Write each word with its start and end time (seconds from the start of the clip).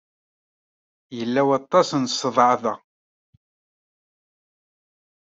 Yella 1.17 1.41
waṭas 1.47 1.89
n 2.01 2.03
ṣṣdeɛ 2.15 2.53
da. 2.61 2.73